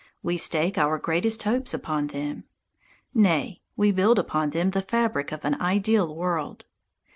We 0.23 0.35
stake 0.35 0.79
our 0.79 0.97
greatest 0.97 1.43
hopes 1.43 1.75
upon 1.75 2.07
them. 2.07 2.45
Nay, 3.13 3.61
we 3.77 3.91
build 3.91 4.17
upon 4.17 4.49
them 4.49 4.71
the 4.71 4.81
fabric 4.81 5.31
of 5.31 5.45
an 5.45 5.61
ideal 5.61 6.15
world. 6.15 6.65